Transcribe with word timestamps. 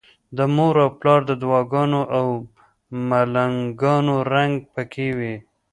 د 0.37 0.39
مور 0.55 0.75
او 0.85 0.89
پلار 0.99 1.21
د 1.29 1.31
دعاګانو 1.41 2.01
او 2.17 2.25
ملنګانو 3.09 4.15
رنګ 4.33 4.53
پکې 4.73 5.07
وي. 5.17 5.35